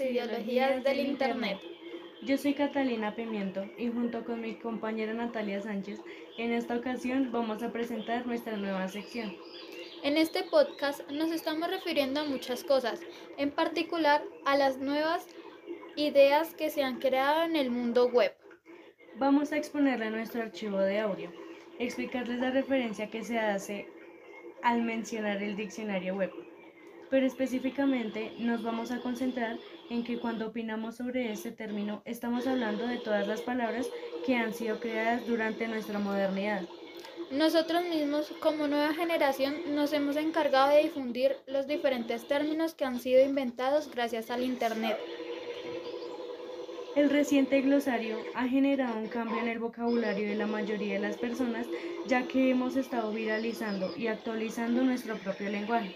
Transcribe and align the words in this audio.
ideologías 0.00 0.82
del 0.84 1.00
Internet. 1.00 1.58
Yo 2.22 2.36
soy 2.36 2.54
Catalina 2.54 3.14
Pimiento 3.14 3.64
y 3.76 3.88
junto 3.88 4.24
con 4.24 4.40
mi 4.40 4.54
compañera 4.56 5.12
Natalia 5.12 5.60
Sánchez, 5.60 6.00
en 6.38 6.52
esta 6.52 6.76
ocasión 6.76 7.30
vamos 7.30 7.62
a 7.62 7.72
presentar 7.72 8.26
nuestra 8.26 8.56
nueva 8.56 8.88
sección. 8.88 9.36
En 10.02 10.16
este 10.16 10.42
podcast 10.44 11.08
nos 11.10 11.30
estamos 11.30 11.70
refiriendo 11.70 12.20
a 12.20 12.24
muchas 12.24 12.64
cosas, 12.64 13.00
en 13.38 13.50
particular 13.50 14.22
a 14.44 14.56
las 14.56 14.78
nuevas 14.78 15.26
ideas 15.96 16.54
que 16.54 16.70
se 16.70 16.82
han 16.82 16.98
creado 16.98 17.44
en 17.44 17.56
el 17.56 17.70
mundo 17.70 18.08
web. 18.08 18.34
Vamos 19.16 19.52
a 19.52 19.56
exponerle 19.56 20.10
nuestro 20.10 20.42
archivo 20.42 20.78
de 20.78 21.00
audio, 21.00 21.32
explicarles 21.78 22.38
la 22.40 22.50
referencia 22.50 23.08
que 23.08 23.24
se 23.24 23.38
hace 23.38 23.88
al 24.62 24.82
mencionar 24.82 25.42
el 25.42 25.56
diccionario 25.56 26.14
web 26.16 26.32
pero 27.10 27.26
específicamente 27.26 28.32
nos 28.38 28.62
vamos 28.62 28.90
a 28.90 29.00
concentrar 29.00 29.58
en 29.90 30.04
que 30.04 30.18
cuando 30.18 30.48
opinamos 30.48 30.96
sobre 30.96 31.32
este 31.32 31.52
término 31.52 32.02
estamos 32.04 32.46
hablando 32.46 32.86
de 32.86 32.98
todas 32.98 33.26
las 33.26 33.42
palabras 33.42 33.88
que 34.24 34.36
han 34.36 34.52
sido 34.52 34.80
creadas 34.80 35.26
durante 35.26 35.68
nuestra 35.68 35.98
modernidad. 35.98 36.62
Nosotros 37.30 37.84
mismos, 37.84 38.32
como 38.40 38.68
nueva 38.68 38.94
generación, 38.94 39.74
nos 39.74 39.92
hemos 39.92 40.16
encargado 40.16 40.70
de 40.70 40.84
difundir 40.84 41.36
los 41.46 41.66
diferentes 41.66 42.28
términos 42.28 42.74
que 42.74 42.84
han 42.84 43.00
sido 43.00 43.24
inventados 43.24 43.90
gracias 43.90 44.30
al 44.30 44.44
Internet. 44.44 44.96
El 46.94 47.10
reciente 47.10 47.60
glosario 47.60 48.16
ha 48.34 48.48
generado 48.48 48.98
un 48.98 49.08
cambio 49.08 49.38
en 49.38 49.48
el 49.48 49.58
vocabulario 49.58 50.28
de 50.28 50.36
la 50.36 50.46
mayoría 50.46 50.94
de 50.94 51.00
las 51.00 51.18
personas, 51.18 51.66
ya 52.06 52.26
que 52.26 52.50
hemos 52.50 52.76
estado 52.76 53.12
viralizando 53.12 53.94
y 53.98 54.06
actualizando 54.06 54.82
nuestro 54.82 55.16
propio 55.16 55.50
lenguaje. 55.50 55.94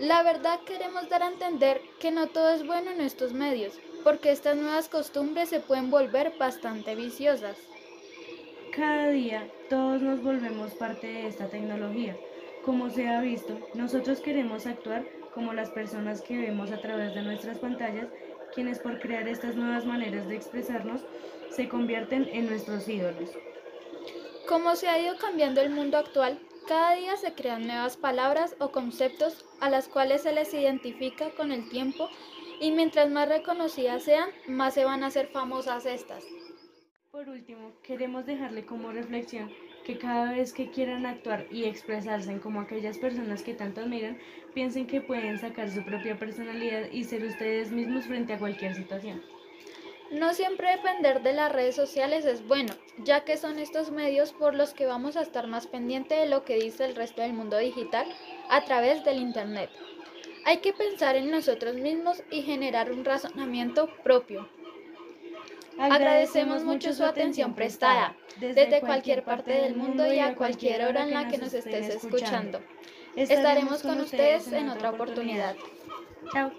La 0.00 0.22
verdad 0.22 0.60
queremos 0.60 1.10
dar 1.10 1.22
a 1.22 1.28
entender 1.28 1.82
que 1.98 2.10
no 2.10 2.26
todo 2.28 2.54
es 2.54 2.66
bueno 2.66 2.90
en 2.90 3.02
estos 3.02 3.34
medios, 3.34 3.78
porque 4.02 4.30
estas 4.30 4.56
nuevas 4.56 4.88
costumbres 4.88 5.50
se 5.50 5.60
pueden 5.60 5.90
volver 5.90 6.32
bastante 6.38 6.94
viciosas. 6.94 7.58
Cada 8.74 9.10
día 9.10 9.46
todos 9.68 10.00
nos 10.00 10.22
volvemos 10.22 10.72
parte 10.72 11.06
de 11.06 11.26
esta 11.26 11.48
tecnología. 11.48 12.16
Como 12.64 12.88
se 12.88 13.08
ha 13.08 13.20
visto, 13.20 13.58
nosotros 13.74 14.20
queremos 14.20 14.64
actuar 14.64 15.04
como 15.34 15.52
las 15.52 15.68
personas 15.68 16.22
que 16.22 16.38
vemos 16.38 16.72
a 16.72 16.80
través 16.80 17.14
de 17.14 17.20
nuestras 17.20 17.58
pantallas, 17.58 18.06
quienes 18.54 18.78
por 18.78 19.00
crear 19.00 19.28
estas 19.28 19.54
nuevas 19.54 19.84
maneras 19.84 20.26
de 20.28 20.36
expresarnos 20.36 21.02
se 21.50 21.68
convierten 21.68 22.26
en 22.32 22.46
nuestros 22.46 22.88
ídolos. 22.88 23.28
Como 24.48 24.76
se 24.76 24.88
ha 24.88 24.98
ido 24.98 25.18
cambiando 25.18 25.60
el 25.60 25.68
mundo 25.68 25.98
actual, 25.98 26.38
cada 26.70 26.94
día 26.94 27.16
se 27.16 27.34
crean 27.34 27.66
nuevas 27.66 27.96
palabras 27.96 28.54
o 28.60 28.70
conceptos 28.70 29.44
a 29.60 29.70
las 29.70 29.88
cuales 29.88 30.22
se 30.22 30.32
les 30.32 30.54
identifica 30.54 31.30
con 31.30 31.50
el 31.50 31.68
tiempo 31.68 32.08
y 32.60 32.70
mientras 32.70 33.10
más 33.10 33.28
reconocidas 33.28 34.04
sean, 34.04 34.30
más 34.46 34.74
se 34.74 34.84
van 34.84 35.02
a 35.02 35.08
hacer 35.08 35.26
famosas 35.26 35.84
estas. 35.84 36.22
Por 37.10 37.28
último, 37.28 37.72
queremos 37.82 38.24
dejarle 38.24 38.66
como 38.66 38.92
reflexión 38.92 39.50
que 39.84 39.98
cada 39.98 40.30
vez 40.30 40.52
que 40.52 40.70
quieran 40.70 41.06
actuar 41.06 41.44
y 41.50 41.64
expresarse 41.64 42.38
como 42.38 42.60
aquellas 42.60 42.98
personas 42.98 43.42
que 43.42 43.54
tanto 43.54 43.80
admiran, 43.80 44.20
piensen 44.54 44.86
que 44.86 45.00
pueden 45.00 45.40
sacar 45.40 45.68
su 45.70 45.84
propia 45.84 46.20
personalidad 46.20 46.88
y 46.92 47.02
ser 47.02 47.24
ustedes 47.24 47.72
mismos 47.72 48.04
frente 48.04 48.34
a 48.34 48.38
cualquier 48.38 48.76
situación. 48.76 49.20
No 50.10 50.34
siempre 50.34 50.72
depender 50.72 51.22
de 51.22 51.32
las 51.32 51.52
redes 51.52 51.76
sociales 51.76 52.24
es 52.24 52.46
bueno, 52.46 52.72
ya 52.98 53.24
que 53.24 53.36
son 53.36 53.58
estos 53.58 53.92
medios 53.92 54.32
por 54.32 54.54
los 54.54 54.74
que 54.74 54.86
vamos 54.86 55.16
a 55.16 55.22
estar 55.22 55.46
más 55.46 55.68
pendiente 55.68 56.16
de 56.16 56.26
lo 56.26 56.44
que 56.44 56.56
dice 56.56 56.84
el 56.84 56.96
resto 56.96 57.22
del 57.22 57.32
mundo 57.32 57.56
digital 57.58 58.06
a 58.48 58.64
través 58.64 59.04
del 59.04 59.18
Internet. 59.18 59.70
Hay 60.44 60.58
que 60.58 60.72
pensar 60.72 61.14
en 61.14 61.30
nosotros 61.30 61.76
mismos 61.76 62.24
y 62.30 62.42
generar 62.42 62.90
un 62.90 63.04
razonamiento 63.04 63.88
propio. 64.02 64.48
Agradecemos 65.78 66.64
mucho 66.64 66.92
su 66.92 67.04
atención 67.04 67.54
prestada 67.54 68.16
desde 68.38 68.80
cualquier 68.80 69.22
parte 69.22 69.52
del 69.52 69.76
mundo 69.76 70.12
y 70.12 70.18
a 70.18 70.34
cualquier 70.34 70.84
hora 70.84 71.04
en 71.04 71.14
la 71.14 71.28
que 71.28 71.38
nos 71.38 71.54
estés 71.54 71.88
escuchando. 71.88 72.60
Estaremos 73.14 73.82
con 73.82 74.00
ustedes 74.00 74.50
en 74.52 74.70
otra 74.70 74.90
oportunidad. 74.90 75.54
Chao. 76.32 76.50